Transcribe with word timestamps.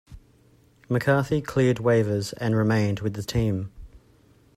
McCarty 0.89 1.45
cleared 1.45 1.77
waivers 1.77 2.33
and 2.37 2.55
remained 2.55 3.01
with 3.01 3.13
the 3.13 3.21
team. 3.21 3.71